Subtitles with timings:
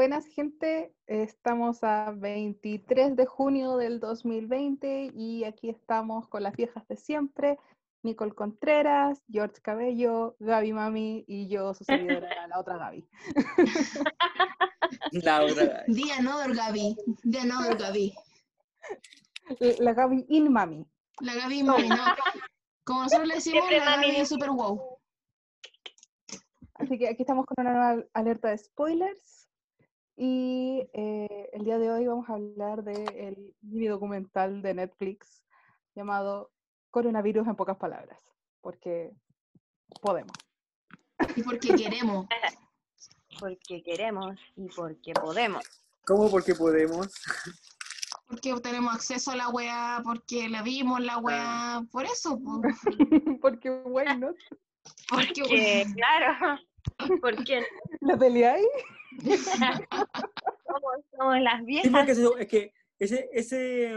[0.00, 6.88] buenas gente, estamos a 23 de junio del 2020 y aquí estamos con las viejas
[6.88, 7.58] de siempre,
[8.02, 13.06] Nicole Contreras, George Cabello, Gaby Mami y yo, su servidora, la otra Gaby.
[15.22, 15.84] Laura.
[15.86, 16.96] The another Gaby.
[17.30, 18.14] The another Gaby.
[19.80, 20.86] La Gaby in Mami.
[21.20, 21.96] La Gaby Mami, ¿no?
[22.84, 24.12] Como nosotros le decimos, Siempre la mami.
[24.14, 24.98] Gaby super wow.
[26.76, 29.39] Así que aquí estamos con una nueva alerta de spoilers.
[30.22, 35.42] Y eh, el día de hoy vamos a hablar del mini documental de Netflix
[35.94, 36.52] llamado
[36.90, 38.20] Coronavirus en pocas palabras.
[38.60, 39.14] Porque
[40.02, 40.32] podemos.
[41.36, 42.26] Y porque queremos.
[43.40, 45.64] Porque queremos y porque podemos.
[46.04, 46.28] ¿Cómo?
[46.28, 47.08] Porque podemos.
[48.26, 51.82] Porque tenemos acceso a la weá, porque la vimos la weá.
[51.90, 52.60] Por eso, po.
[53.40, 54.34] porque bueno,
[55.08, 56.60] Porque, Que, claro,
[57.20, 57.64] porque
[58.00, 58.66] ¿la peleáis?
[60.66, 61.92] somos, somos las Sí, viejas.
[61.92, 63.92] porque eso- es que ese, ese,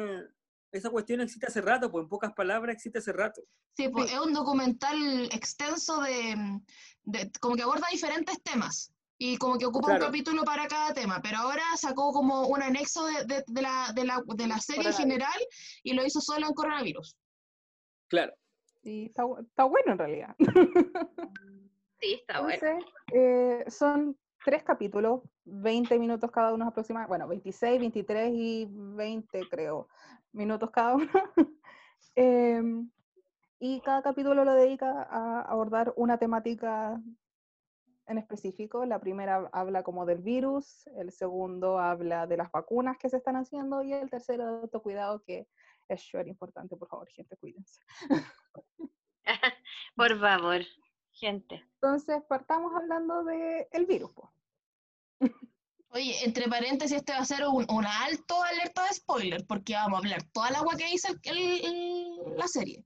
[0.72, 3.42] esa cuestión existe hace rato, pues en pocas palabras existe hace rato.
[3.76, 6.60] Sí, pues, es un documental extenso de,
[7.04, 10.06] de- como que aborda diferentes temas y como que ocupa Claro.
[10.06, 13.92] un capítulo para cada tema, pero ahora sacó como un anexo de, de- de la,
[13.94, 15.40] de, la, de la serie en general
[15.84, 17.16] y lo hizo solo en coronavirus.
[18.08, 18.34] Claro.
[18.84, 20.36] Y está, está bueno en realidad.
[22.04, 22.80] Sí, está bueno.
[23.14, 29.88] Eh, son tres capítulos, 20 minutos cada uno aproximadamente, bueno, 26, 23 y 20 creo,
[30.34, 31.10] minutos cada uno.
[32.16, 32.92] Em,
[33.58, 37.02] y cada capítulo lo dedica a abordar una temática
[38.06, 38.86] en específico.
[38.86, 43.38] La primera habla como del virus, el segundo habla de las vacunas que se están
[43.38, 45.48] haciendo y el tercero de autocuidado que
[45.88, 47.80] es súper importante, por favor, gente, cuídense.
[49.96, 50.62] Por favor,
[51.24, 51.64] gente.
[51.76, 54.12] Entonces, partamos hablando del el virus.
[54.12, 54.30] po.
[55.92, 59.94] Oye, entre paréntesis, este va a ser un, un alto alerta de spoiler, porque vamos
[59.94, 62.84] a hablar toda la agua que dice el- el- el- la serie.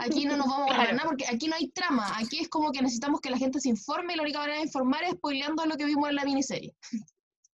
[0.00, 0.96] Aquí no nos vamos a hablar Claro.
[0.96, 2.06] nada, porque aquí no hay trama.
[2.18, 4.64] Aquí es como que necesitamos que la gente se informe y la única manera de
[4.64, 6.74] informar es spoileando lo que vimos en la miniserie.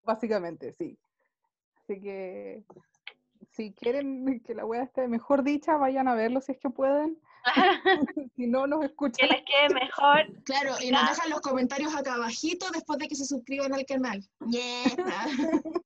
[0.04, 0.98] Básicamente, sí.
[1.82, 2.64] Así que
[3.54, 7.18] si quieren que la wea esté mejor dicha, vayan a verlo si es que pueden.
[8.36, 9.30] si no, nos que escuchan.
[9.30, 10.44] les quede mejor.
[10.44, 14.22] Claro, y nos dejan los comentarios acá abajito después de que se suscriban al canal.
[14.50, 14.84] Yeah.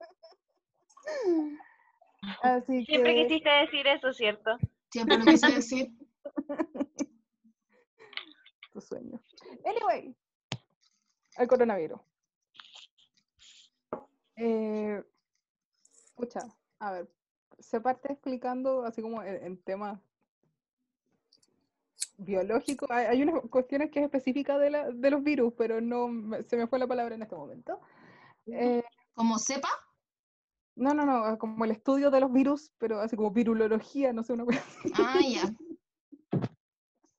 [2.44, 4.58] Así Siempre que quisiste decir eso, ¿cierto?
[4.92, 5.92] Siempre lo quise decir.
[8.72, 9.20] tu sueño.
[9.66, 10.16] Anyway,
[11.38, 12.00] el coronavirus.
[14.36, 15.04] Eh,
[16.06, 16.42] escucha,
[16.80, 17.10] a ver,
[17.58, 20.00] se parte explicando así como en, en temas
[22.20, 22.90] biológicos.
[22.92, 26.08] Hay, hay unas cuestiones que es específica de, la, de los virus, pero no
[26.48, 27.80] se me fue la palabra en este momento.
[28.48, 29.70] Eh, Como sepa,
[30.76, 34.34] no, no, no, como el estudio de los virus, pero así como virulología, no sé,
[34.34, 34.64] una cosa.
[34.96, 35.44] ah, ya.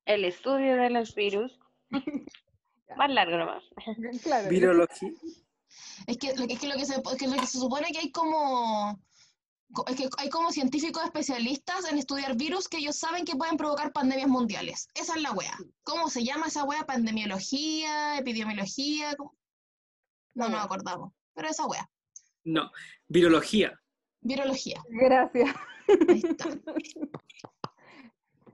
[0.06, 1.59] El estudio de los virus.
[2.97, 3.62] Más largo nomás.
[4.22, 5.12] Claro, Virología.
[6.06, 7.87] Es que, lo que- es que lo que se, es que lo que se supone
[7.93, 9.00] que hay como co-
[9.86, 13.92] es que hay como científicos especialistas en estudiar virus que ellos saben que pueden provocar
[13.92, 14.88] pandemias mundiales.
[14.94, 15.56] Esa es la wea.
[15.84, 16.84] ¿Cómo se llama esa wea?
[16.84, 19.14] Pandemiología, epidemiología.
[19.16, 19.36] ¿cómo?
[20.34, 21.12] No nos acordamos.
[21.34, 21.88] Pero esa wea.
[22.44, 22.70] No,
[23.09, 23.80] virología.
[24.20, 24.82] Virología.
[24.88, 25.54] Gracias.
[26.09, 26.48] Ahí está.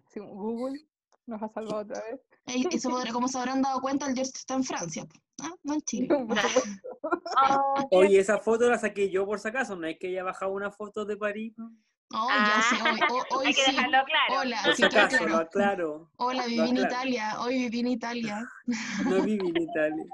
[0.09, 0.81] Sí, Google
[1.27, 2.21] nos ha salvado otra vez.
[2.73, 5.07] Eso podrá, como se habrán dado cuenta, el George está en Francia.
[5.43, 5.53] ¿Ah?
[5.65, 6.09] No en Chile.
[6.29, 6.71] Por supuesto.
[7.39, 10.53] Oh, Oye, esa foto la saqué yo por si acaso, no es que haya bajado
[10.53, 11.55] una foto de París.
[11.59, 12.77] Oh, ya sé.
[12.83, 13.73] Hoy, Ah, ho- hoy Hay que sí.
[13.77, 14.41] dejarlo claro.
[14.41, 15.47] Hola, Por sí, si claro, acaso, lo claro.
[15.47, 16.11] aclaro.
[16.17, 16.87] Hola, viví en aclaro.
[16.95, 17.41] Italia.
[17.41, 18.49] Hoy viví en Italia.
[19.05, 20.05] No viví en Italia.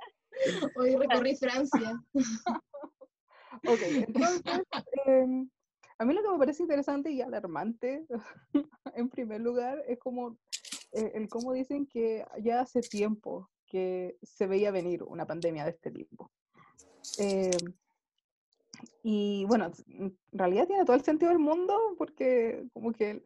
[0.75, 2.03] Hoy recorrí Francia.
[3.66, 4.43] Ok, entonces,
[5.06, 5.49] em,
[5.99, 8.04] a mí lo que me parece interesante y alarmante,
[8.97, 10.36] en primer lugar, es como
[10.92, 15.71] eh, el cómo dicen que ya hace tiempo que se veía venir una pandemia de
[15.71, 16.30] este tipo.
[17.19, 17.72] Em,
[19.03, 23.22] y bueno, en realidad tiene todo el sentido del mundo porque como que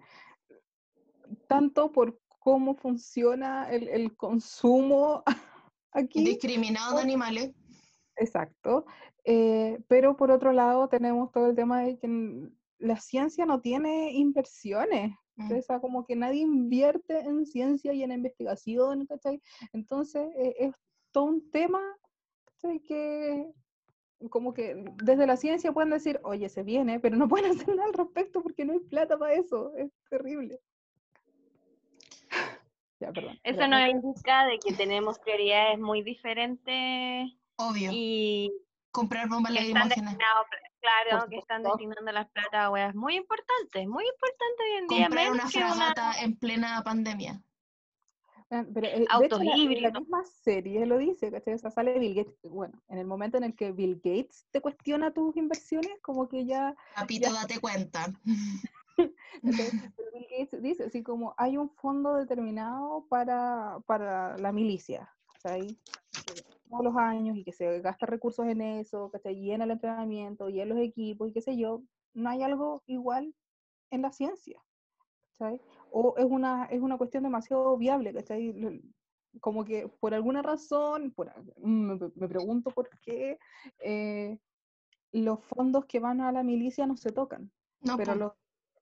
[1.48, 5.24] tanto por cómo funciona el, el consumo
[5.90, 6.24] aquí.
[6.24, 7.52] Discriminado de animales.
[8.16, 8.86] Exacto.
[9.24, 14.12] eh, pero por otro lado tenemos todo el tema de que la ciencia no tiene
[14.12, 15.12] inversiones.
[15.38, 19.42] O sea, como que nadie invierte en ciencia y en investigación, ¿cachai?
[19.72, 20.74] Entonces, eh, es
[21.12, 21.80] todo un tema
[22.44, 22.80] ¿cachai?
[22.80, 23.46] que
[24.30, 27.88] como que desde la ciencia pueden decir, oye, se viene, pero no pueden hacer nada
[27.88, 29.74] al respecto porque no hay plata para eso.
[29.76, 30.58] Es terrible.
[32.98, 33.38] Ya, perdón.
[33.42, 37.90] Eso perdón, nos indica de que tenemos prioridades muy diferentes Obvio.
[37.92, 38.50] y
[38.90, 40.16] comprar bombas lacrimógenas.
[41.04, 45.06] Claro, que están destinando las plata a weas muy importantes, muy importante hoy en día.
[45.06, 47.42] Comprar menos una que una- fragata en plena pandemia.
[48.48, 51.54] Ah, Pero, eh, de Autos hecho, la, misma serie lo dice, ¿cachai?
[51.54, 52.38] O sea, sale Bill Gates.
[52.44, 56.44] Bueno, en el momento en el que Bill Gates te cuestiona tus inversiones, como que
[56.44, 57.32] ya Papito, Ya.
[57.40, 58.06] date cuenta.
[59.42, 65.76] Pero Bill Gates dice así como hay un fondo determinado para, para la milicia, ¿cachai?
[66.66, 69.38] Que Todos los años y que se gasta recursos en eso, ¿cachai?
[69.38, 71.82] Y en el entrenamiento y en los equipos y qué sé yo,
[72.12, 73.34] no hay algo igual
[73.90, 74.60] en la ciencia,
[75.38, 75.60] ¿cachai?
[75.92, 78.82] O es una, es una cuestión demasiado viable, ¿cachai?
[79.40, 83.38] Como que por alguna razón, por, a- me, me pregunto por qué
[83.78, 84.38] eh,
[85.12, 88.18] los fondos que van a la milicia no se tocan No, pero po.
[88.18, 88.32] los,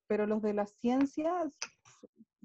[0.06, 1.58] pero los de las ciencias,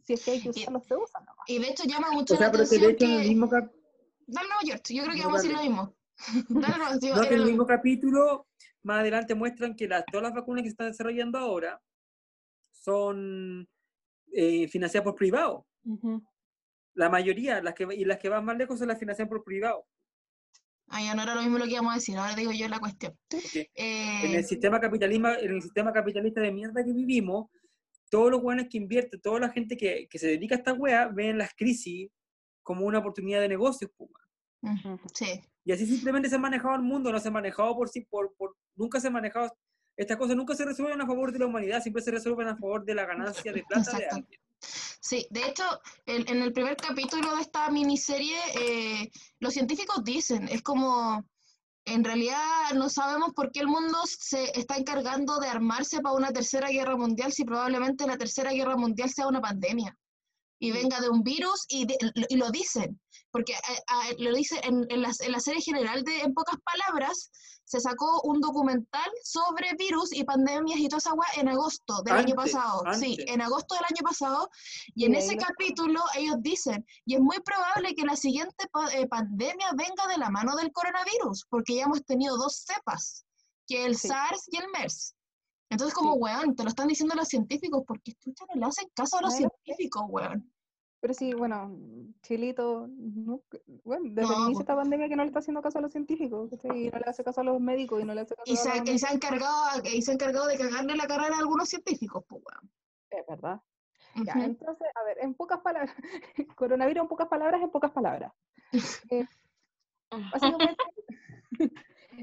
[0.03, 1.45] si es que hay que Y- usarlos, se usan nomás.
[1.47, 3.29] Y de hecho llama mucho O sea, la pero que de atención en el que...
[3.29, 3.71] mismo, cap-
[4.31, 5.95] Dale, no, George, yo creo que vamos a decir lo mismo.
[6.49, 8.47] No, sí, no, que en el mismo capítulo,
[8.83, 11.81] más adelante muestran que las, todas las vacunas que se están desarrollando ahora
[12.71, 13.65] son
[14.33, 15.63] eh, financiadas por privados.
[16.93, 19.85] La mayoría, las que, y las que van más lejos son las financiadas por privados.
[20.89, 22.79] Ah, ya no era lo mismo lo que íbamos a decir, ahora digo yo la
[22.79, 23.17] cuestión.
[23.29, 27.47] Porque Eh, en el sistema capitalismo, en el sistema capitalista de mierda que vivimos,
[28.09, 31.07] todos los buenos que invierten, toda la gente que, que se dedica a esta wea,
[31.07, 32.09] ven las crisis
[32.69, 33.91] como una oportunidad de negocio.
[34.61, 34.99] Ujú.
[35.11, 38.01] sí, Y así simplemente se ha manejado el mundo, no se ha manejado por sí,
[38.01, 39.51] por, por, nunca se ha manejado,
[39.97, 42.85] estas cosas nunca se resuelven a favor de la humanidad, siempre se resuelven a favor
[42.85, 44.39] de la ganancia de plata de alguien.
[45.01, 45.25] sí.
[45.31, 45.63] De hecho,
[46.05, 51.25] en el primer capítulo de esta miniserie, eh, los científicos dicen, es como,
[51.85, 56.31] en realidad no sabemos por qué el mundo se está encargando de armarse para una
[56.31, 59.97] tercera guerra mundial si probablemente la tercera guerra mundial sea una pandemia
[60.59, 61.97] y venga de un virus y, de-
[62.29, 62.99] y lo dicen,
[63.31, 66.57] porque eh, ah, lo dicen en, en la, en la serie general de En pocas
[66.63, 67.31] palabras,
[67.63, 72.15] se sacó un documental sobre virus y pandemias y toda esa weá en agosto del
[72.15, 72.81] año Antes, pasado.
[72.99, 74.49] Sí, en agosto del año pasado.
[74.95, 79.05] Y en ese lo- capítulo ellos dicen, y es muy probable que la siguiente eh,
[79.07, 83.23] pandemia venga de la mano del coronavirus, porque ya hemos tenido dos cepas,
[83.67, 84.07] que el Sí.
[84.07, 85.13] SARS y el MERS.
[85.69, 86.19] Entonces, como, Sí.
[86.19, 89.31] weón, te lo están diciendo los científicos, porque escuchan no le hacen caso a los
[89.33, 90.51] Bueno, científicos, weón.
[91.01, 91.77] Pero sí, bueno,
[92.21, 93.41] Chilito, no-
[93.85, 95.81] bueno, desde No, el inicio de esta pandemia que no le está haciendo caso a
[95.81, 96.87] los científicos, ¿cachai?
[96.87, 98.69] y no le hace caso a los médicos y no le hace caso Y se,
[98.69, 101.35] a ha- la y se ha encargado, y se ha encargado de cagarle la carrera
[101.35, 102.71] a algunos científicos, pues, weón.
[103.11, 103.61] Es verdad.
[104.25, 104.43] Ya, Ujú.
[104.43, 105.95] entonces, a ver, en pocas palabras,
[106.57, 108.33] coronavirus en pocas palabras, en pocas palabras.
[109.11, 109.25] Eh,
[110.31, 110.83] básicamente,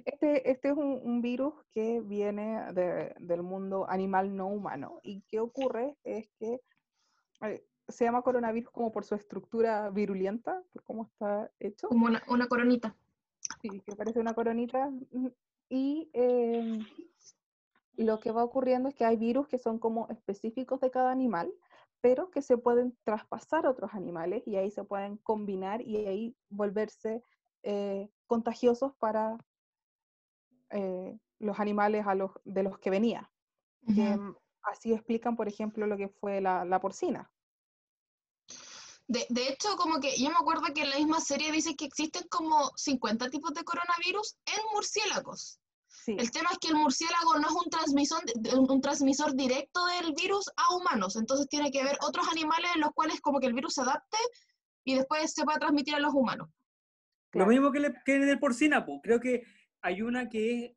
[0.06, 5.00] este, este es un, un virus que viene de- del mundo animal no humano.
[5.02, 5.96] ¿Y qué ocurre?
[6.04, 6.60] Es que
[7.42, 11.88] eh, se llama coronavirus como por su estructura virulenta, por cómo está hecho.
[11.88, 12.96] Como una, una coronita.
[13.60, 14.90] Sí, que parece una coronita.
[14.90, 15.28] mm,
[15.70, 16.78] Y em,
[17.96, 21.52] lo que va ocurriendo es que hay virus que son como específicos de cada animal,
[22.00, 26.36] pero que se pueden traspasar a otros animales y ahí se pueden combinar y ahí
[26.48, 27.22] volverse
[27.64, 29.38] eh, contagiosos para
[30.70, 33.30] eh, los animales a los, de los que venía.
[33.94, 34.20] Que, Ujú.
[34.20, 37.30] mm, así explican, por ejemplo, lo que fue la, la porcina.
[39.08, 41.84] De, de hecho, como que yo me acuerdo que en la misma serie dice que
[41.84, 45.60] existen como 50 tipos de coronavirus en murciélagos.
[45.88, 48.22] Sí, El tema es que el murciélago no es un transmisor,
[48.68, 52.90] un transmisor directo del virus a humanos, entonces tiene que haber otros animales en los
[52.90, 54.18] cuales como que el virus se adapte
[54.84, 56.48] y después se pueda transmitir a los humanos.
[57.30, 57.46] claro.
[57.48, 59.00] Lo mismo que, le, que del porcina, po.
[59.00, 59.44] creo que
[59.82, 60.72] hay una que es,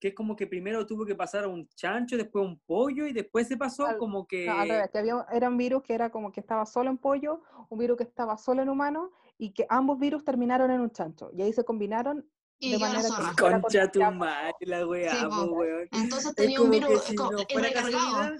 [0.00, 3.06] que es como que primero tuvo que pasar a un chancho, después a un pollo
[3.06, 4.46] y después se pasó Al- como que...
[4.46, 7.42] No, al revés, que había, eran virus que era como que estaba solo en pollo,
[7.68, 11.30] un virus que estaba solo en humano, y que ambos virus terminaron en un chancho.
[11.34, 12.26] Y ahí se combinaron
[12.58, 13.08] Y de la manera que
[13.40, 15.88] fuera Concha tu madre, la weá, Sí, weón.
[15.92, 18.36] Entonces Es tenía un virus que si como- no y fuera recargado.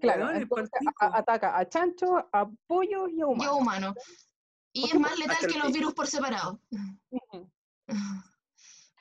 [0.00, 3.56] Claro, entonces a- ataca a chanchos, a pollos y a Yo humanos.
[3.58, 3.94] humano.
[4.74, 6.60] Y es más letal que los virus por separado.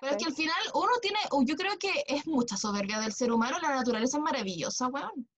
[0.02, 3.14] Pero es que al final uno tiene, o yo creo que es mucha soberbia del
[3.14, 5.30] ser humano, la naturaleza es maravillosa, weón.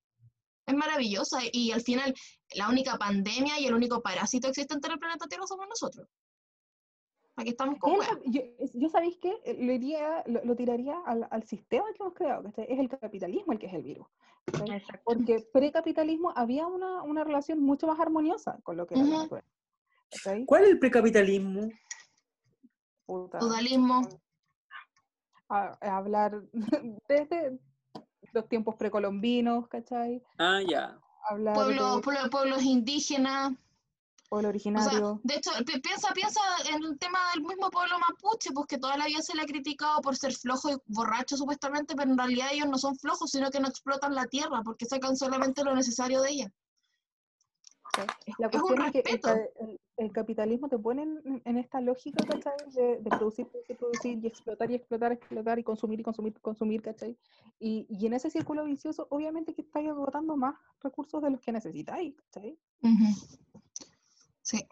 [0.65, 2.13] Es maravillosa y al final
[2.55, 6.07] la única pandemia y el único parásito existente en el planeta Tierra somos nosotros.
[7.35, 8.41] Aquí estamos con Es el- yo,
[8.73, 12.65] yo sabéis que lo, iría- lo, lo tiraría al, al sistema que hemos creado, ¿cachai?
[12.69, 14.07] es el capitalismo el que es el virus.
[15.03, 19.17] Porque precapitalismo había una, una relación mucho más armoniosa con lo que era la Ujú.
[19.23, 19.49] naturaleza.
[20.09, 20.45] ¿cachai?
[20.45, 21.69] ¿Cuál es el precapitalismo?
[23.07, 24.01] Feudalismo.
[25.53, 26.41] A, a hablar
[27.07, 27.59] desde
[28.31, 30.21] los tiempos precolombinos, ¿cachai?
[30.37, 30.99] Ah, ya.
[31.29, 33.53] Hablar Pueblos, de pueblos, pueblos indígenas.
[34.29, 35.21] pueblo O sea, originario.
[35.23, 36.41] de hecho, pi- piensa, piensa
[36.73, 39.45] en el tema del mismo pueblo mapuche, pues que toda la vida se le ha
[39.45, 43.51] criticado por ser flojo y borracho supuestamente, pero en realidad ellos no son flojos, sino
[43.51, 46.51] que no explotan la tierra porque sacan solamente lo necesario de ella.
[48.39, 49.27] La es un es que respeto.
[49.97, 52.53] El- capitalismo te pone en, en esta lógica, ¿cachai?
[52.73, 56.81] De, de producir, producir, producir y explotar y explotar, explotar y consumir y consumir, consumir,
[56.81, 57.17] ¿cachai?
[57.59, 61.51] Y, y en ese círculo vicioso, obviamente que estáis agotando más recursos de los que
[61.51, 62.57] necesitáis, ¿cachai?
[64.41, 64.67] Sí.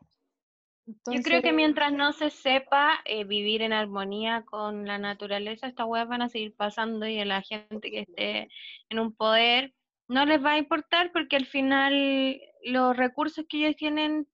[0.86, 5.88] Yo creo que mientras no se sepa eh, vivir en armonía con la naturaleza, estas
[5.88, 8.50] weas van a seguir pasando y a la gente que esté
[8.90, 9.74] en un poder
[10.08, 14.28] no les va a importar porque al final los recursos que ellos tienen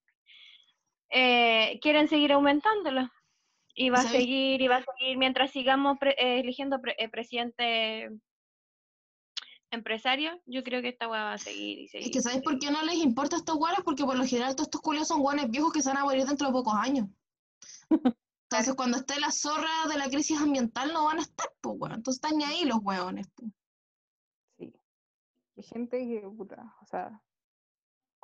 [1.09, 3.09] eh, quieren seguir aumentándolos.
[3.79, 7.09] Y va a seguir, y va a seguir, mientras sigamos pre- eh, eligiendo pre- eh,
[7.09, 8.09] presidente
[9.69, 12.11] empresario, yo creo que esta wea va a seguir y Es seguir.
[12.11, 13.81] que y ¿sabes por qué no les importa a estos guanes?
[13.83, 16.25] Porque por lo general todos estos culios son guanes viejos que se van a morir
[16.25, 17.07] dentro de pocos años.
[17.89, 21.95] Entonces cuando esté la zorra de la crisis ambiental no van a estar, pues, weón.
[21.95, 23.51] Entonces están ahí los hueones, pues.
[24.57, 24.73] sí.
[25.57, 27.21] Hay gente que, puta, o sea,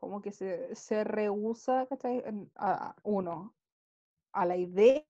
[0.03, 1.88] como que se, se rehúsa,
[2.55, 3.55] A, a- uno,
[4.31, 5.03] a la idea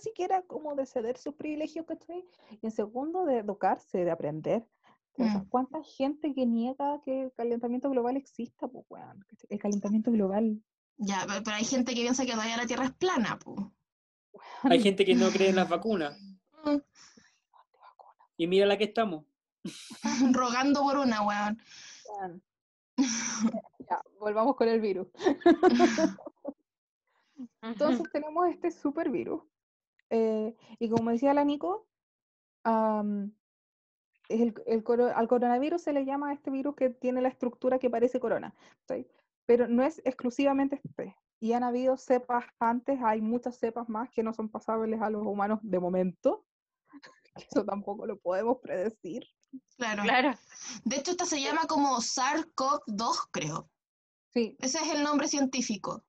[0.00, 2.24] siquiera como de ceder sus privilegios, ¿cachai?
[2.62, 4.66] Y en segundo, de educarse, de aprender.
[5.16, 5.48] Mm.
[5.48, 8.66] ¿cuánta gente que niega que el calentamiento global exista?
[8.66, 9.46] Pues, weón, ¿cachai?
[9.50, 10.60] El calentamiento global.
[10.96, 13.60] Ya, pe- pero hay gente que piensa que todavía la Tierra es plana, pues.
[14.64, 16.16] Hay gente que no cree en las vacunas.
[18.36, 19.24] Y mira la que estamos.
[20.32, 21.62] Rogando por una, weón.
[22.96, 25.08] Ya, volvamos con el virus.
[27.62, 29.42] Entonces tenemos este super virus.
[30.10, 31.86] eh, y como decía la Nico,
[34.28, 34.54] es el,
[35.14, 38.54] al coronavirus se le llama a este virus que tiene la estructura que parece corona,
[38.88, 39.06] ¿sí?
[39.46, 41.16] pero no es exclusivamente este.
[41.40, 45.26] Y han habido cepas antes, hay muchas cepas más que no son pasables a los
[45.26, 46.46] humanos de momento.
[47.34, 49.24] Eso tampoco lo podemos predecir.
[49.76, 50.02] Claro.
[50.02, 50.34] Claro.
[50.84, 53.68] De hecho, esta se llama como SARS-CoV-2, creo.
[54.32, 56.04] Sí, Ese es el nombre científico.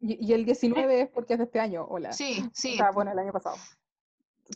[0.00, 2.12] y, y el 19 es porque es de este año, hola.
[2.12, 2.76] Sí, O sí.
[2.76, 3.56] sea, bueno, el año pasado.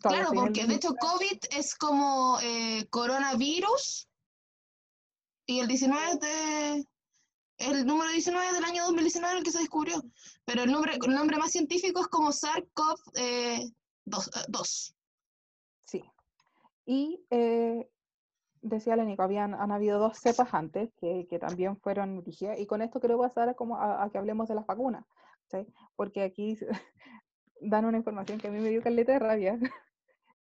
[0.03, 1.01] Todavía Claro, el porque de hecho 2019.
[1.01, 4.09] COVID es como eh, coronavirus
[5.47, 6.87] y el 19 es de...
[7.59, 10.01] El número 19 es del año 2019 en el que se descubrió,
[10.45, 13.11] pero el nombre, el nombre más científico es como SARS-CoV-2.
[13.17, 14.95] eh, eh.
[15.87, 16.05] Sí.
[16.87, 17.89] Y eh,
[18.63, 22.67] decía la Nico, habían, han habido dos cepas antes que, que también fueron dirigidas, y
[22.67, 25.05] con esto quiero pasar a, como a, a que hablemos de las vacunas,
[25.51, 25.67] ¿sí?
[25.97, 26.59] Porque aquí
[27.61, 29.59] dan una información que a mí me dio caleta de rabia,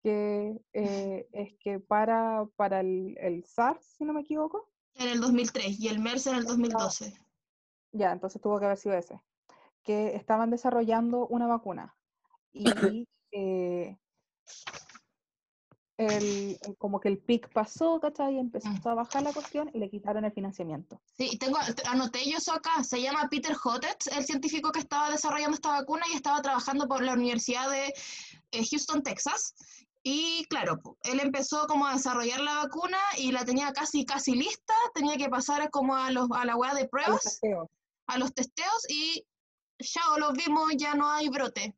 [0.03, 5.21] que eh, es que para, para el, el SARS, si no me equivoco, En el
[5.21, 7.13] 2003 y el MERS en el 2012.
[7.93, 9.21] ya, entonces tuvo que haber sido ese,
[9.83, 11.97] que estaban desarrollando una vacuna
[12.53, 12.65] y
[13.33, 13.99] eh,
[15.99, 18.35] el, el- como que el pic pasó, ¿cachai?
[18.35, 18.89] Y empezó Mm.
[18.89, 21.01] a bajar la cuestión y le quitaron el financiamiento.
[21.17, 22.83] Sí, tengo, te- anoté yo eso acá.
[22.85, 27.03] Se llama Peter Hotez, el científico que estaba desarrollando esta vacuna y estaba trabajando por
[27.03, 27.95] la Universidad de
[28.53, 29.55] eh, Houston, Texas.
[30.03, 34.75] Y claro, él empezó como a desarrollar la vacuna y la tenía casi casi lista,
[34.95, 37.41] tenía que pasar como a, los, a la web de A los pruebas,
[38.07, 39.25] a los testeos y
[39.81, 41.75] ya los vimos, ya no hay brote.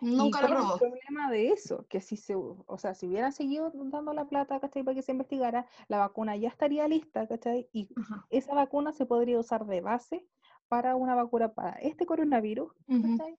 [0.00, 0.74] Nunca ¿Y la cuál es probó.
[0.74, 1.86] el problema de eso?
[1.88, 4.82] Que si se, o sea, si hubieran seguido dando la plata, ¿cachai?
[4.84, 7.68] Para que se investigara, la vacuna ya estaría lista, ¿cachai?
[7.72, 8.28] Y Ajá.
[8.30, 10.26] esa vacuna se podría usar de base
[10.68, 13.20] para una vacuna para este coronavirus, Ujú.
[13.20, 13.38] ¿cachai?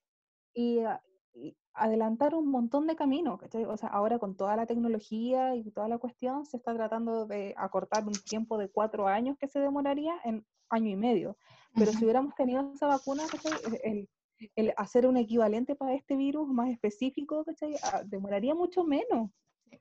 [0.54, 1.04] Y, a-
[1.34, 3.66] y adelantar un montón de caminos, ¿cachai?
[3.66, 7.54] O sea, ahora con toda la tecnología y toda la cuestión, se está tratando de
[7.58, 11.38] acortar un tiempo de cuatro años que se demoraría en año y medio.
[11.78, 12.06] Pero si Ujú.
[12.06, 13.54] hubiéramos tenido esa vacuna, ¿cachai?
[13.64, 14.10] E- El,
[14.56, 17.76] el hacer un equivalente para este virus más específico, ¿cachai?
[17.84, 19.30] Ah, demoraría mucho menos.
[19.70, 19.80] Sí.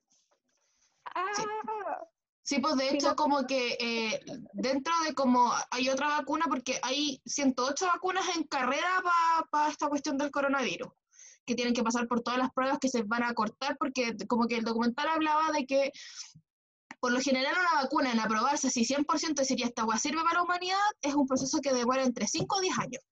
[1.14, 2.08] Ah,
[2.42, 4.20] Sí, pues de hecho como que eh,
[4.54, 9.02] dentro de como hay otra vacuna, porque hay 108 vacunas en carrera
[9.52, 10.88] para esta cuestión del coronavirus,
[11.46, 14.48] que tienen que pasar por todas las pruebas que se van a cortar, porque como
[14.48, 15.92] que el documental hablaba de que
[16.98, 20.42] por lo general una vacuna en aprobarse si 100% decir esta agua sirve para la
[20.42, 23.02] humanidad, es un proceso que demora entre 5 o 10 años,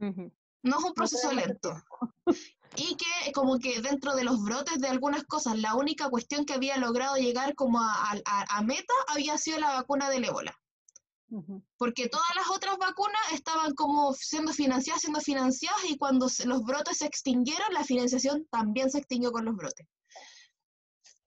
[0.00, 0.32] ujú.
[0.66, 1.72] No es un No proceso tenemos lento.
[2.78, 6.52] Y que como que dentro de los brotes de algunas cosas, la única cuestión que
[6.52, 10.54] había logrado llegar como a, a- a meta había sido la vacuna del ébola.
[11.78, 16.98] Porque todas las otras vacunas estaban como siendo financiadas, siendo financiadas, y cuando los brotes
[16.98, 19.86] se extinguieron, la financiación también se extinguió con los brotes.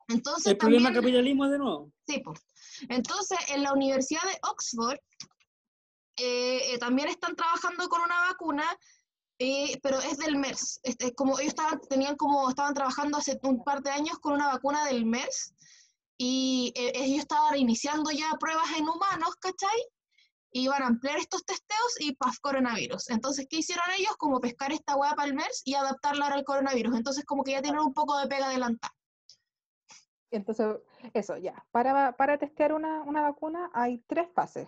[0.07, 1.91] Entonces, El problema también, capitalismo de nuevo.
[2.07, 2.33] sí, po.
[2.89, 4.99] Entonces, en la Universidad de Oxford
[6.17, 8.65] eh, también están trabajando con una vacuna,
[9.81, 10.81] pero es del MERS.
[10.83, 14.47] Este, como ellos estaban, tenían como, estaban trabajando hace un par de años con una
[14.47, 15.53] vacuna del MERS
[16.17, 19.85] y ellos estaban iniciando ya pruebas en humanos, ¿cachai?
[20.51, 23.09] Y iban a ampliar estos testeos y PAF coronavirus.
[23.11, 24.17] Entonces, ¿qué hicieron ellos?
[24.17, 26.97] Como pescar esta hueá para el MERS y adaptarla ahora al coronavirus.
[26.97, 28.93] Entonces, como que ya tienen un poco de pega adelantada.
[30.31, 30.67] Entonces,
[31.13, 31.65] eso, ya.
[31.71, 34.67] Para, para testear una, una vacuna hay tres fases.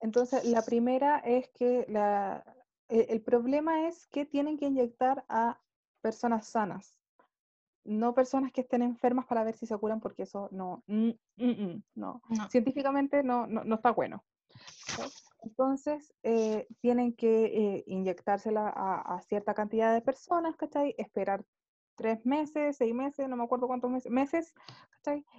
[0.00, 2.44] Entonces, la primera es que la,
[2.92, 5.58] e, el, problema es que tienen que inyectar a
[6.02, 6.98] personas sanas,
[7.84, 11.64] no personas que estén enfermas para ver si se curan, porque eso no, mm, mm,
[11.64, 12.20] mm, no.
[12.50, 14.22] científicamente no, no, no, está bueno.
[15.42, 20.94] Entonces, eh, tienen que eh, inyectársela a, a, cierta cantidad de personas, ¿cachai?
[20.98, 21.44] Esperar
[21.94, 24.54] tres meses, seis meses, no me acuerdo cuántos meses, meses.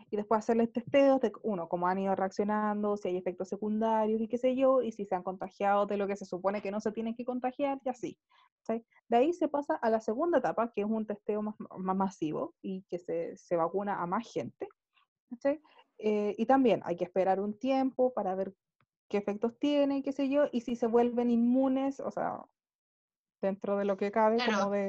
[0.10, 4.28] Y después hacerles testeos de, uno, cómo han ido reaccionando, si hay efectos secundarios y
[4.28, 6.82] qué sé yo, y si se han contagiado de lo que se supone que no
[6.82, 8.18] se tienen que contagiar y así.
[8.60, 8.86] ¿cachai?
[9.08, 12.54] De ahí se pasa a la segunda etapa, que es un testeo más, más masivo
[12.62, 14.68] y que se, se, vacuna a más gente.
[15.30, 15.62] ¿cachai?
[15.98, 18.54] Eh, y también hay que esperar un tiempo para ver
[19.08, 22.44] qué efectos tiene, qué sé yo, y si se vuelven inmunes, o sea,
[23.44, 24.38] dentro de lo que cabe.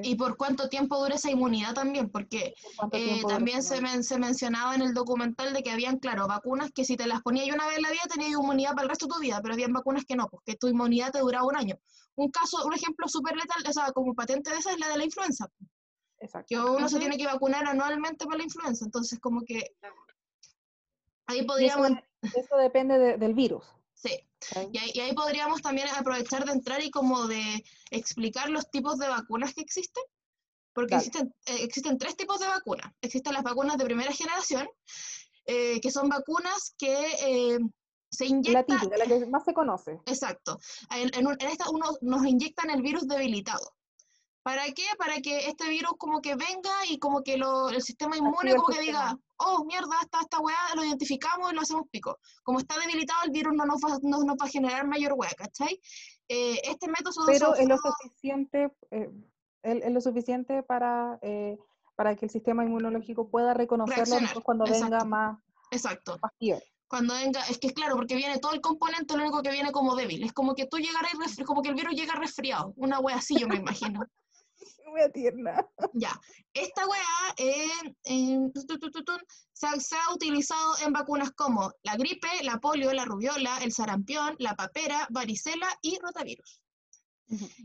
[0.05, 2.55] Y por cuánto tiempo dura esa inmunidad también, porque
[2.93, 6.97] eh, también se, se, mencionaba en el documental de que habían, claro, vacunas que si
[6.97, 9.21] te las ponías una vez en la vida tenías inmunidad para el resto de tu
[9.21, 11.77] vida, pero habían vacunas que no, porque pues, tu inmunidad te duraba un año.
[12.17, 14.99] Un caso, un ejemplo súper letal, o sea, como patente de esa es la de
[14.99, 15.49] la influenza.
[16.21, 16.47] Exacto.
[16.49, 19.75] Que uno se tiene que vacunar anualmente para la influenza, entonces como que
[21.27, 21.91] ahí podríamos...
[22.23, 23.65] Eso, depende del virus.
[23.95, 24.11] Sí,
[24.73, 29.55] y ahí, podríamos también aprovechar de entrar y como de explicar los tipos de vacunas
[29.55, 30.03] que existen,
[30.73, 32.93] porque existen, eh, existen tres tipos de vacunas.
[33.01, 34.69] Existen las vacunas de primera generación,
[35.47, 37.59] eh, que son vacunas que eh,
[38.11, 38.79] se inyectan...
[38.91, 40.01] La la que más se conoce.
[40.07, 40.59] Exacto.
[40.91, 43.75] En, en esta uno nos inyectan el virus debilitado.
[44.45, 44.85] ¿Para qué?
[44.99, 48.67] Para que este virus como que venga y como que lo, el sistema inmune como
[48.67, 52.19] que diga, oh, mierda, esta, esta weá lo identificamos y lo hacemos pico.
[52.43, 55.31] Como está debilitado, el virus no nos va, no, nos va a generar mayor weá,
[55.31, 55.81] ¿cachai?
[56.29, 57.25] Eh, este método...
[57.25, 59.11] Pero es lo suficiente, eh,
[59.63, 61.57] es, lo suficiente para, eh,
[61.97, 65.39] para que el sistema inmunológico pueda reconocerlo cuando venga más...
[65.71, 66.19] Exacto.
[66.87, 69.73] cuando venga, es que es claro, porque viene todo el componente, lo único que viene
[69.73, 70.23] como débil.
[70.23, 71.15] Es como que tú llegarás,
[71.47, 72.75] como que el virus llega resfriado.
[72.77, 74.01] Una wea así, yo me imagino.
[74.93, 75.67] wea tierna.
[75.95, 76.21] Ya,
[76.53, 77.35] esta wea
[79.53, 84.55] se, ha, utilizado en vacunas como la gripe, la polio, la rubiola, el sarampión, la
[84.55, 86.61] papera, varicela y rotavirus.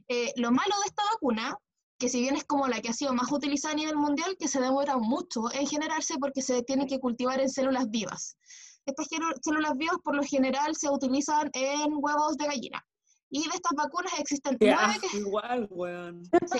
[0.07, 1.55] Eh, lo malo de esta vacuna,
[1.97, 4.47] que si bien es como la que ha sido más utilizada a nivel mundial, que
[4.47, 8.37] se demora mucho en generarse porque se tiene que cultivar en células vivas.
[8.85, 9.07] Estas
[9.41, 12.85] células vivas por lo general se utilizan en huevos de gallina.
[13.29, 15.17] Y de estas vacunas existen nueve que...
[15.17, 16.25] Igual, weón.
[16.25, 16.59] Sí.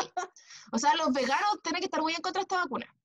[0.71, 2.95] O sea, los veganos tienen que estar muy en contra de esta vacuna.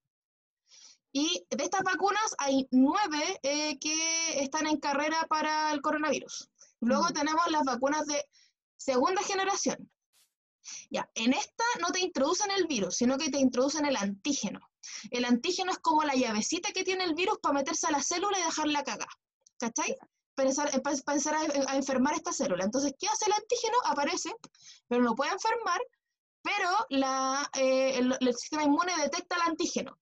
[1.13, 6.51] Y de estas vacunas hay nueve eh, que están en carrera para el coronavirus.
[6.81, 7.13] Luego mm.
[7.13, 8.25] tenemos las vacunas de
[8.77, 9.91] segunda generación.
[10.91, 14.61] Ya, en esta no te introducen el virus, sino que te introducen el antígeno.
[15.11, 18.39] El antígeno es como la llavecita que tiene el virus para meterse a la célula
[18.39, 19.09] y dejarla cagar.
[19.59, 19.97] ¿Cachai?
[20.35, 20.71] Pensar,
[21.05, 22.65] pensar a, enfermar esta célula.
[22.65, 23.77] Entonces, ¿qué hace el antígeno?
[23.85, 24.35] Aparece,
[24.89, 25.81] pero no puede enfermar,
[26.43, 29.99] pero la, eh, el, sistema inmune detecta el antígeno.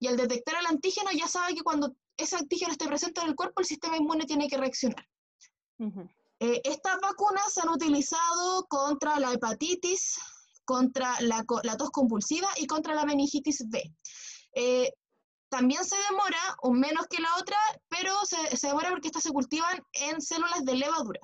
[0.00, 3.36] Y al detectar el antígeno ya sabe que cuando ese antígeno esté presente en el
[3.36, 5.06] cuerpo, el sistema inmune tiene que reaccionar.
[6.40, 10.18] Eh, estas vacunas se han utilizado contra la hepatitis,
[10.64, 13.82] contra la, la tos convulsiva y contra la meningitis B.
[14.54, 14.92] Eh,
[15.54, 17.56] también se demora, o menos que la otra,
[17.88, 21.20] pero se, se demora porque estas se cultivan en células de levadura.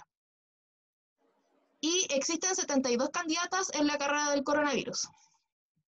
[1.80, 5.08] Y existen 72 candidatas en la carrera del coronavirus.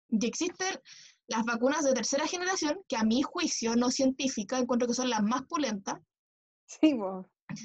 [0.09, 0.81] Y existen
[1.29, 5.23] las vacunas de tercera generación, que a mi juicio no científica, encuentro que son las
[5.23, 6.01] más pulentas.
[6.67, 7.25] Sí, vos.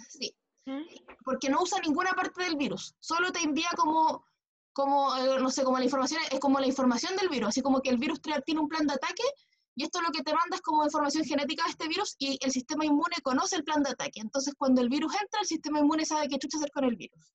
[0.09, 0.35] Sí.
[0.65, 0.83] ¿Mm?
[1.25, 4.23] Porque no usa ninguna parte del virus, solo te envía como,
[4.73, 7.81] como eh, no sé, como la información, es como la información del virus, así como
[7.81, 9.23] que el virus tiene un plan de ataque
[9.77, 12.51] y esto lo que te manda es como información genética de este virus y el
[12.51, 14.19] sistema inmune conoce el plan de ataque.
[14.19, 17.31] Entonces, cuando el virus entra, el sistema inmune sabe qué chucha hacer con el virus.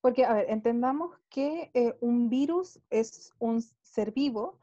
[0.00, 4.58] Porque, a ver, entendamos que eh, un virus es un ser vivo,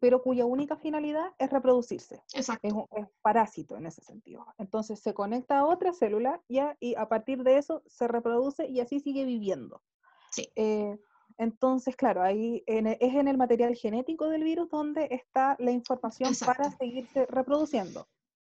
[0.00, 2.22] pero cuya única finalidad es reproducirse.
[2.32, 2.66] Exacto.
[2.66, 2.86] Es un
[3.20, 4.46] parásito en ese sentido.
[4.56, 8.80] Entonces se conecta a otra célula ya, y a partir de eso se reproduce y
[8.80, 9.82] así sigue viviendo.
[10.30, 10.50] Sí.
[10.56, 10.98] Eh,
[11.40, 16.34] entonces, claro, ahí e, es en el material genético del virus donde está la información
[16.44, 18.06] para seguirse reproduciendo.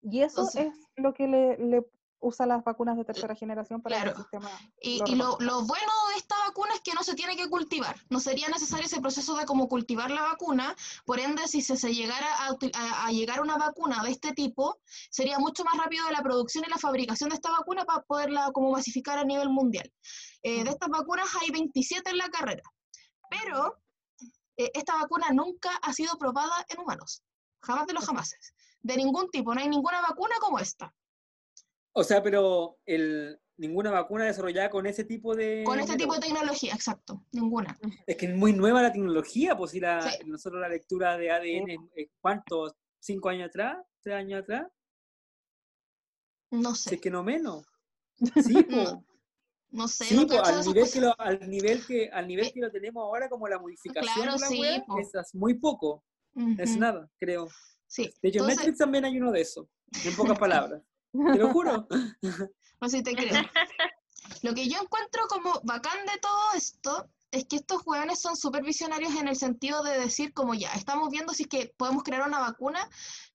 [0.02, 1.86] Y eso es lo que le,
[2.22, 4.50] usa las vacunas de tercera generación para el sistema.
[4.80, 7.96] Y, lo, lo, bueno de esta vacuna es que no se tiene que cultivar.
[8.08, 10.74] No sería necesario ese proceso de como cultivar la vacuna.
[11.04, 14.78] Por ende, si se, se llegara a, a, llegar una vacuna de este tipo,
[15.11, 18.70] sería mucho más rápido la producción y la fabricación de esta vacuna para poderla como
[18.70, 19.92] masificar a nivel mundial.
[20.42, 22.62] Eh, de estas vacunas hay 27 en la carrera.
[23.28, 23.78] Pero
[24.56, 27.22] eh, esta vacuna nunca ha sido probada en humanos.
[27.62, 28.54] Jamás de los jamases.
[28.80, 29.54] De ningún tipo.
[29.54, 30.92] No hay ninguna vacuna como esta.
[31.94, 35.62] O sea, pero el, ninguna vacuna desarrollada con ese tipo de...
[35.64, 37.24] Con este tipo de tecnología, exacto.
[37.33, 37.78] Ninguna.
[38.07, 41.90] Es que es muy nueva la tecnología, pues si la, nosotros la lectura de ADN,
[42.20, 42.74] ¿cuántos?
[42.98, 43.78] ¿Cinco años atrás?
[44.02, 44.66] ¿Tres años atrás?
[46.50, 46.96] No sé.
[46.96, 47.64] es que no menos.
[48.44, 48.94] Sí, pues.
[49.70, 52.61] No sé, sí, pues, al, nivel que lo, al nivel que al nivel eh, que
[52.61, 56.05] lo tenemos ahora como la modificación de la sí, web, es muy poco,
[56.59, 57.48] es nada, creo.
[57.87, 58.12] Sí.
[58.20, 58.76] De hecho, Entonces...
[58.76, 59.70] también hay uno de eso,
[60.05, 60.83] en pocas palabras.
[61.12, 61.87] Te lo juro.
[62.81, 63.31] No sé si te creo.
[64.42, 68.64] Lo que yo encuentro como bacán de todo esto es que estos jóvenes son súper
[68.64, 72.27] visionarios en el sentido de decir como ya, estamos viendo si es que podemos crear
[72.27, 72.88] una vacuna,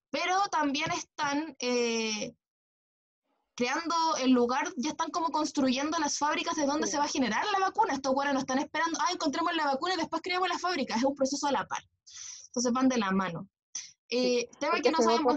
[0.09, 2.35] pero también están eh,
[3.55, 7.43] creando el lugar, ya están como construyendo las fábricas de donde se va a generar
[7.51, 7.93] la vacuna.
[7.93, 10.95] Estos güeyes no están esperando, ah, encontremos la vacuna y después creamos la fábrica.
[10.95, 11.81] Es un proceso a la par.
[12.47, 13.47] Entonces van de la mano.
[14.09, 15.35] Eh, tema que no sabemos.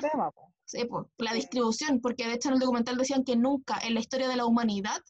[0.71, 4.01] Sí, pues, la distribución, porque de hecho en el documental decían que nunca en la
[4.01, 5.01] historia de la humanidad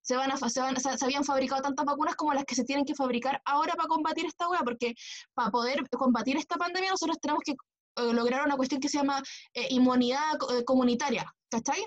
[0.00, 2.84] se, van a, se, van, se, habían fabricado tantas vacunas como las que se tienen
[2.84, 4.94] que fabricar ahora para combatir esta hueá, porque
[5.34, 9.22] para poder combatir esta pandemia nosotros tenemos que eh, lograr una cuestión que se llama
[9.54, 11.84] eh, inmunidad comunitaria, ¿cachai?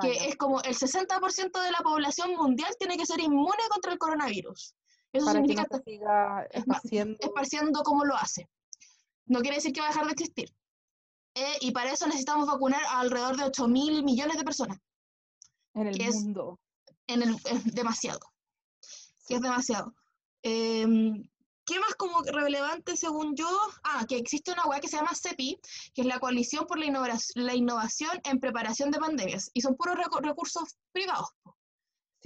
[0.00, 3.98] que es como el 60% de la población mundial tiene que ser inmune contra el
[3.98, 4.74] coronavirus.
[5.12, 7.16] Eso significa que siga esparciendo.
[7.20, 8.48] esparciendo como lo hace.
[9.26, 10.50] No quiere decir que va a dejar de existir.
[11.36, 14.78] Eh, y para eso necesitamos vacunar a alrededor de 8 mil millones de personas.
[15.74, 16.58] En el mundo.
[17.06, 18.20] en el, es demasiado.
[19.28, 19.94] es demasiado.
[20.42, 21.28] Em,
[21.66, 23.50] ¿Qué más como relevante según yo?
[23.84, 25.60] Ah, que existe una web que se llama CEPI,
[25.94, 30.78] que es la Coalición por la, Innovación en Preparación de Pandemias, y son puros recursos
[30.92, 31.28] privados.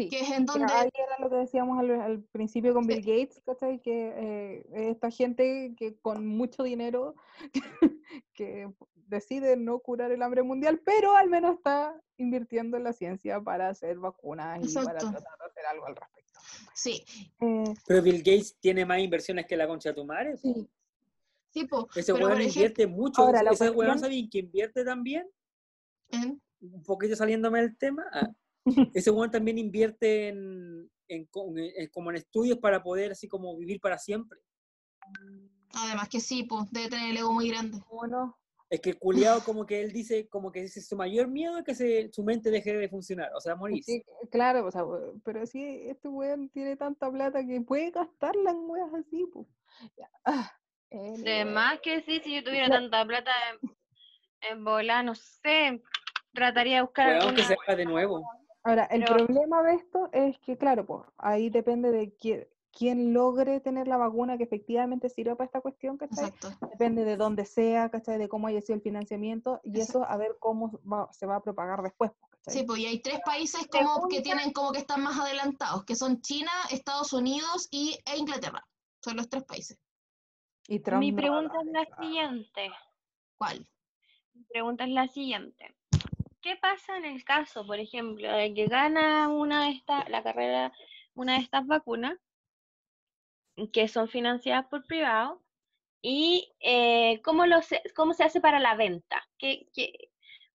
[0.05, 0.73] Sí, que es en donde...
[0.73, 3.81] Ahí era lo que decíamos al, principio con Bill Gates, ¿cachai?
[3.81, 7.15] Que eh, esta gente que con mucho dinero
[8.35, 13.41] que decide no curar el hambre mundial, pero al menos está invirtiendo en la ciencia
[13.41, 16.41] para hacer vacunas y para tratar de hacer algo al respecto.
[16.75, 17.05] Sí.
[17.41, 20.37] Eh, pero Bill Gates tiene más inversiones que la concha de tu madre.
[20.39, 20.69] Sí.
[21.53, 23.29] Sí, Ese weón invierte mucho.
[23.51, 25.29] Ese weón sabe que invierte también.
[26.61, 28.05] Un poquito saliéndome del tema.
[28.13, 28.31] Ah,
[28.94, 33.99] ese weón también invierte en, en, como en estudios para poder así como vivir para
[33.99, 34.40] siempre.
[35.73, 37.79] Además que sí, pues debe tener el ego muy grande.
[37.90, 38.37] Bueno,
[38.70, 41.64] es que el culiado como que él dice, como que dice, su mayor miedo es
[41.64, 43.83] que se, su mente deje de funcionar, o sea, morir.
[43.83, 44.85] Sí, claro, o sea,
[45.25, 49.49] pero sí, este weón tiene tanta plata que puede gastarla en weas así, pues.
[50.25, 50.53] Ah,
[50.90, 53.33] de más que sí, si yo tuviera tanta plata
[54.42, 55.83] en, bola, no sé,
[56.33, 58.23] trataría de buscar algo que sepa de nuevo.
[58.62, 62.14] Ahora, el problema de esto es que, claro, pues, ahí depende de
[62.73, 66.33] quién, logre tener la vacuna que efectivamente sirva para esta cuestión, ¿cachai?
[66.70, 68.18] Depende de dónde sea, ¿cachai?
[68.18, 70.79] De cómo haya sido el financiamiento y eso a ver cómo
[71.11, 72.12] se va a propagar después.
[72.46, 75.94] Sí, pues y hay tres países como que tienen como que están más adelantados, que
[75.94, 78.66] son China, Estados Unidos y, e Inglaterra.
[79.03, 79.79] Son los tres países.
[80.66, 82.70] Y Mi pregunta es la siguiente.
[83.37, 83.66] ¿Cuál?
[84.35, 85.75] Mi pregunta es la siguiente.
[86.42, 90.72] ¿Qué pasa en el caso, por ejemplo, de que gana una de estas, la carrera,
[91.14, 92.18] una de estas vacunas,
[93.72, 95.38] que son financiadas por privados
[96.00, 99.22] y eh, ¿cómo, lo se, cómo se hace para la venta.
[99.38, 99.68] ¿Qué,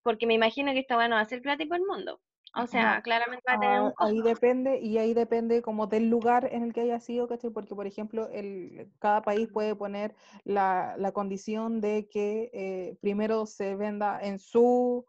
[0.02, 2.20] Porque me imagino que esta bueno va a ser gratis por el mundo.
[2.58, 6.10] O sea, claramente va a tener un ah, Ahí depende, y ahí depende como del
[6.10, 7.50] lugar en el que haya sido, ¿cachai?
[7.50, 13.46] Porque, por ejemplo, el, cada país puede poner la, la condición de que eh, primero
[13.46, 15.06] se venda en su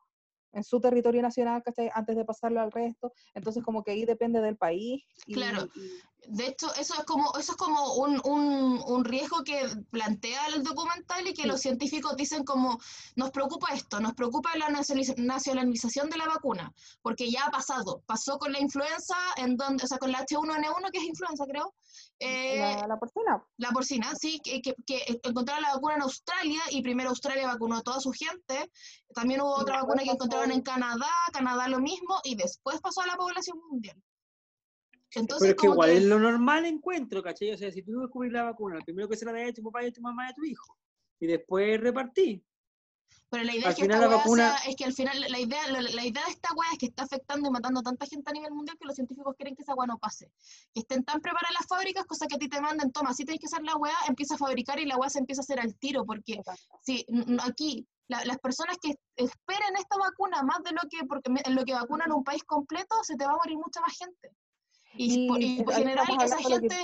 [0.56, 1.90] en su territorio nacional, ¿cachai?
[1.94, 3.12] Antes de pasarlo al resto.
[3.34, 5.04] Entonces, como que ahí depende del país.
[5.32, 5.68] claro.
[6.28, 10.62] De hecho, eso es como, eso es como un, un, un, riesgo que plantea el
[10.62, 12.78] documental y que los científicos dicen como,
[13.14, 18.02] nos preocupa esto, nos preocupa la nacionalización de la vacuna, porque ya ha pasado.
[18.06, 21.74] Pasó con la influenza, en donde, o sea, con la H1N1, que es influenza, creo,
[22.18, 23.44] eh, la, porcina.
[23.58, 27.82] La porcina, sí, que, que, encontraron la vacuna en Australia y primero Australia vacunó a
[27.82, 28.70] toda su gente.
[29.14, 33.06] También hubo otra vacuna que encontraron en Canadá, Canadá lo mismo, y después pasó a
[33.06, 34.02] la población mundial.
[35.16, 37.52] Entonces, Pero es que igual es lo normal encuentro, ¿cachai?
[37.52, 39.82] O sea, si tú descubrís la vacuna, primero que se la da a tu papá
[39.82, 40.76] y a tu mamá y a tu hijo,
[41.20, 42.44] y después repartí.
[43.28, 45.20] Pero la idea Al es que final esta la vacuna- sea- es que al final
[45.28, 47.82] la idea, la, la idea de esta weá es que está afectando y matando a
[47.82, 50.30] tanta gente a nivel mundial que los científicos quieren que esa weá no pase.
[50.72, 53.40] Que estén tan preparadas las fábricas, cosa que a ti te manden, toma, si tienes
[53.40, 55.74] que hacer la weá, empieza a fabricar y la weá se empieza a hacer al
[55.76, 56.40] tiro, porque
[56.82, 57.04] si
[57.42, 61.54] aquí la- las personas que esperen esta vacuna más de lo que, porque me- en
[61.56, 64.30] lo que vacunan un país completo, se te va a morir mucha más gente.
[64.96, 66.76] Y, Y por, y por general esa lo que- gente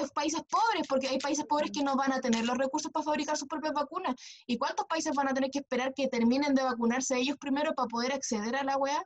[0.00, 3.04] es países pobres, porque hay países pobres que no van a tener los recursos para
[3.04, 4.14] fabricar sus propias vacunas.
[4.46, 7.86] ¿Y cuántos países van a tener que esperar que terminen de vacunarse ellos primero para
[7.86, 9.00] poder acceder a la weá?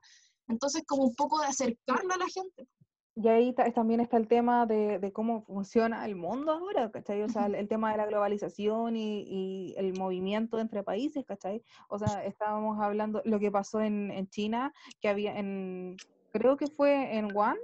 [0.49, 2.67] Entonces, como un poco de acercarlo a la gente.
[3.15, 7.21] Y ahí ta- también está el tema de, de cómo funciona el mundo ahora, ¿cachai?
[7.23, 11.63] O sea, el, el tema de la globalización y, y el movimiento entre países, ¿cachai?
[11.89, 15.97] O sea, estábamos hablando lo que pasó en, en China, que había en,
[16.33, 17.59] creo que fue en Wuhan,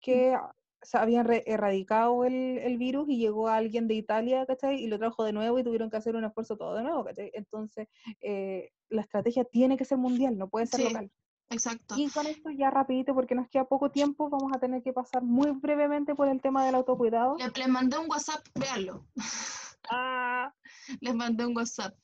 [0.00, 0.36] que
[0.82, 4.76] se habían erradicado el, el virus y llegó alguien de Italia, ¿cachai?
[4.82, 7.30] Y lo trajo de nuevo y tuvieron que hacer un esfuerzo todo de nuevo, ¿cachai?
[7.34, 7.88] Entonces,
[8.20, 10.86] eh, la estrategia tiene que ser mundial, no puede ser Sí.
[10.86, 11.10] local.
[11.50, 11.96] Exacto.
[11.98, 15.22] Y con esto ya rapidito, porque nos queda poco tiempo, vamos a tener que pasar
[15.22, 17.36] muy brevemente por el tema del autocuidado.
[17.36, 19.04] Le- Les mandé un WhatsApp, véanlo.
[19.92, 20.54] Ah,
[21.00, 21.94] Les mandé un WhatsApp.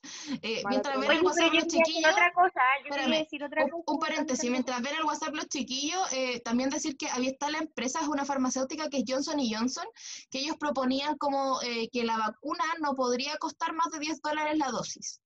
[0.42, 1.18] Eh, mientras ven tuya.
[1.18, 3.82] el WhatsApp los chiquillos, otra cosa, yo espérame, quería decir otra un, cosa.
[3.92, 7.58] un paréntesis, mientras ven el WhatsApp los chiquillos, eh, también decir que había está la
[7.58, 9.84] empresa, es una farmacéutica que es Johnson Johnson,
[10.30, 14.58] que ellos proponían como eh, que la vacuna no podría costar más de 10 dólares
[14.58, 15.20] la dosis.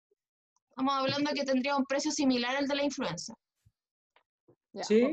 [0.70, 3.34] Estamos hablando que tendría un precio similar al de la influenza.
[4.72, 5.12] ya, Sí.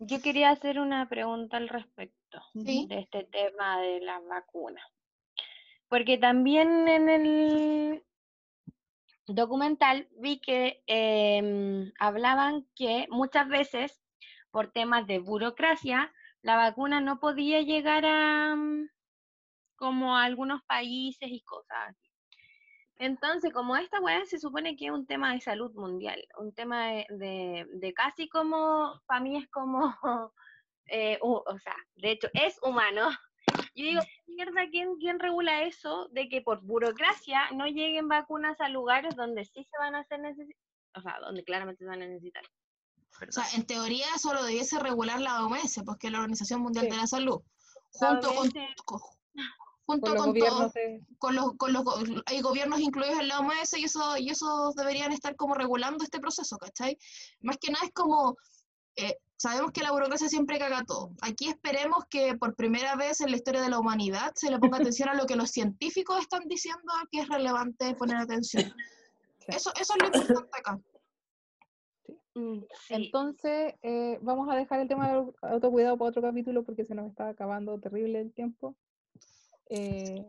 [0.00, 2.86] Yo quería hacer una pregunta al respecto Sí.
[2.88, 4.84] de este tema de las vacunas.
[5.88, 8.04] Porque también en el
[9.26, 14.00] documental vi que em, hablaban que muchas veces,
[14.50, 18.88] por temas de burocracia, la vacuna no podía llegar a mm,
[19.76, 21.96] como a algunos países y cosas.
[22.96, 26.86] Entonces, como esta weá se supone que es un tema de salud mundial, un tema
[27.08, 29.94] de, de, casi como, para mí es como,
[30.86, 33.08] eh, o sea, de hecho es humano.
[33.74, 38.68] Yo digo, mierda, ¿quién, ¿quién regula eso de que por burocracia no lleguen vacunas a
[38.68, 40.64] lugares donde sí se van a hacer necesitadas?
[40.94, 42.42] O sea, donde claramente se van a necesitar.
[43.28, 46.60] O sea, en teoría eso lo debiese regular la OMS, pues que es la Organización
[46.60, 46.90] Mundial Sí.
[46.90, 47.40] de la Salud.
[47.92, 48.52] Junto con, OMS.
[49.86, 51.82] junto Con los con todo, gobiernos de- con los, con los
[52.26, 56.20] hay gobiernos incluidos en la OMS y eso, y esos deberían estar como regulando este
[56.20, 56.98] proceso, ¿cachai?
[57.40, 58.36] Más que nada es como,
[58.98, 61.12] eh, sabemos que la burocracia siempre caga todo.
[61.22, 64.78] Aquí esperemos que por primera vez en la historia de la humanidad se le ponga
[64.92, 68.72] atención a lo que los científicos están diciendo que es relevante poner atención.
[69.46, 70.78] Eso, eso es lo importante acá.
[72.34, 72.94] Mm, sí.
[72.94, 76.94] Entonces, eh, vamos a dejar el tema del au- autocuidado para otro capítulo porque se
[76.94, 78.76] nos está acabando terrible el tiempo.
[79.70, 80.24] Eh,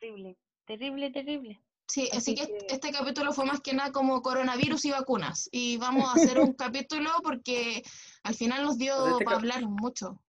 [0.00, 1.60] Terrible, terrible, terrible.
[1.90, 5.48] Sí, así, Así que, que- este capítulo fue más que nada como coronavirus y vacunas.
[5.50, 7.82] Y vamos a hacer un capítulo porque
[8.22, 10.22] al final nos dio este para hablar mucho.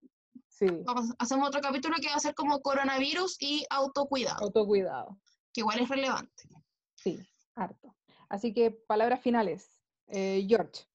[0.49, 5.19] sí, Vamos, hacemos otro capítulo que va a ser como coronavirus y autocuidado, autocuidado.
[5.53, 6.49] que igual es relevante.
[6.95, 7.19] Sí,
[7.55, 7.95] harto.
[8.27, 9.69] Así que palabras finales.
[10.07, 10.85] Eh, George.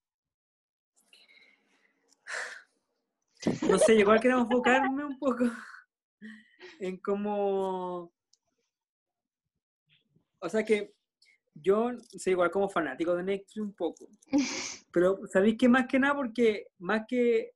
[3.68, 5.44] No sé, igual quiero enfocarme un poco
[6.80, 8.12] en cómo...
[10.40, 10.94] O sea que
[11.54, 14.08] yo soy igual como fanático de Netflix un poco.
[14.92, 16.14] Pero ¿sabéis que más que nada?
[16.14, 17.52] Porque más que...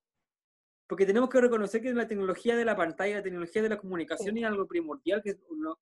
[0.88, 4.36] Porque tenemos que reconocer que la tecnología de la pantalla, la tecnología de la comunicación
[4.38, 5.78] es algo primordial que uno-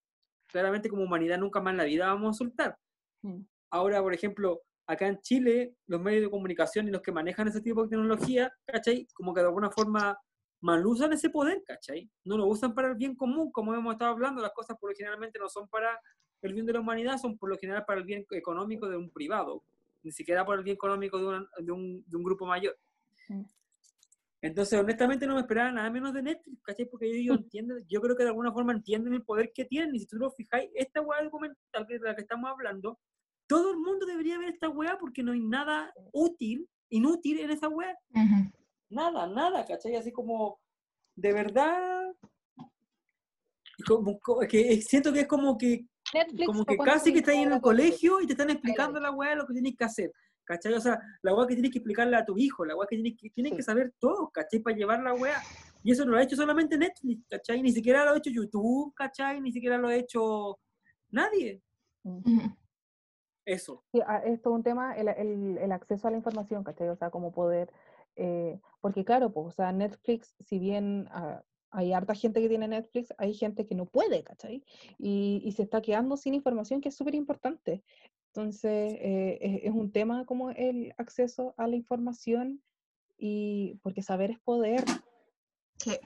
[0.46, 2.76] claramente como humanidad nunca más en la vida vamos a soltar.
[3.22, 3.40] Mm.
[3.70, 7.61] Ahora, por ejemplo, acá en Chile, los medios de comunicación y los que manejan ese
[7.61, 9.06] tipo de tecnología, ¿cachai?
[9.14, 10.18] Como que de alguna forma
[10.61, 12.11] mal usan ese poder, ¿cachai?
[12.24, 14.96] No lo usan para el bien común, como hemos estado hablando, las cosas por lo
[14.96, 15.98] generalmente no son para
[16.42, 19.11] el bien de la humanidad, son por lo general para el bien económico de un
[19.11, 19.62] privado,
[20.03, 22.77] ni siquiera por el bien económico de, una- de un, de un grupo mayor.
[24.40, 26.87] Entonces, honestamente, no me esperaba nada menos de Netflix, ¿cachai?
[26.87, 30.01] Porque ellos entienden, yo creo que de alguna forma entienden el poder que tienen, y
[30.01, 32.98] si tú lo fijáis, esta weá documental de la que estamos hablando,
[33.48, 37.68] todo el mundo debería ver esta weá porque no hay nada útil, inútil en esa
[37.68, 37.96] weá.
[38.14, 38.53] Ujú.
[38.90, 39.96] Nada, nada, ¿cachai?
[39.96, 40.61] Así como,
[41.16, 42.14] de verdad,
[43.87, 46.46] como- co- que siento que es como que Netflix.
[46.46, 49.10] como ¿pa' que casi que estás ahí en el colegio y te están explicando la
[49.10, 50.12] weá lo que tienes que hacer,
[50.44, 50.72] ¿cachai?
[50.74, 53.14] O sea, la weá que tienes que explicarle a tu hijo, la weá que tienes
[53.20, 53.56] que, tienen Sí.
[53.58, 54.60] que saber todos, ¿cachai?
[54.60, 55.40] Para llevar la weá.
[55.84, 57.62] Y eso no lo ha hecho solamente Netflix, ¿cachai?
[57.62, 59.40] Ni siquiera lo ha hecho YouTube, ¿cachai?
[59.40, 60.58] Ni siquiera lo ha hecho
[61.10, 61.62] nadie.
[63.44, 63.82] Eso.
[63.92, 66.88] Sí, ah, es todo un tema, el, el- el acceso a la información, ¿cachai?
[66.88, 67.70] O sea, como poder,
[68.16, 72.68] eh, porque claro, pues, o sea, Netflix, si bien ah, hay harta gente que tiene
[72.68, 74.64] Netflix, hay gente que no puede, ¿cachai?
[74.98, 77.83] Y, y se está quedando sin información que es súper importante.
[78.28, 82.62] Entonces, eh, es, es, un tema como el acceso a la información
[83.16, 84.85] y porque saber es poder.
[85.78, 85.98] Sí.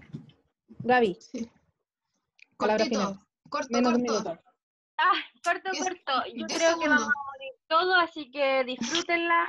[0.68, 1.16] Gaby.
[1.20, 1.50] Sí.
[2.56, 4.12] Cortito, corto, Menos corto.
[4.12, 4.38] minuto.
[4.98, 6.28] Ah, corto, corto.
[6.34, 9.48] Yo creo que vamos a morir todos, así que disfrútenla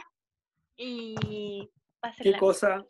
[0.75, 2.39] y ¿Qué pásenla.
[2.39, 2.85] cosa?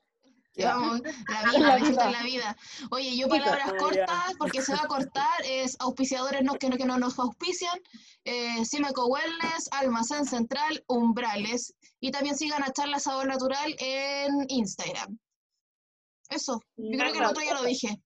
[0.58, 2.12] Vamos, la vida, la vida.
[2.12, 2.58] la vida.
[2.92, 6.86] Oye, yo palabras cortas, porque se va a cortar, es auspiciadores no, que, no, que
[6.86, 7.80] no nos auspician,
[8.26, 15.18] eh, Cimeco Wellness, Almacén Central, Umbrales, y también sigan a Charla Sabor Natural en Instagram.
[16.30, 18.02] Eso, yo creo que el otro ya lo dije.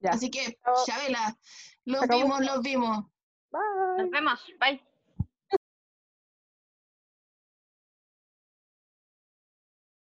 [0.00, 0.10] Ya.
[0.10, 0.58] Así que.
[0.86, 1.36] Chabela,
[1.84, 3.04] los vimos, los vimos.
[3.50, 4.02] Bye.
[4.02, 4.40] Nos vemos.
[4.58, 4.91] Bye.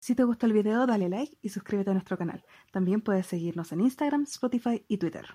[0.08, 2.42] Si te gustó el video, dale like y suscríbete a nuestro canal.
[2.72, 5.26] También puedes seguirnos en Instagram, Spotify y Twitter.